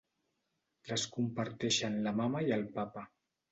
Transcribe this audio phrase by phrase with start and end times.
[0.91, 3.07] Les comparteixen la mama i el papa.